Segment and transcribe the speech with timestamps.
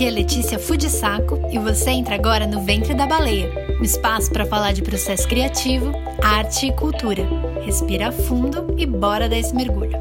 [0.00, 4.46] Aqui é Letícia Fudisaco e você entra agora no Ventre da Baleia, um espaço para
[4.46, 5.92] falar de processo criativo,
[6.22, 7.22] arte e cultura.
[7.62, 9.92] Respira fundo e bora dar esse mergulho.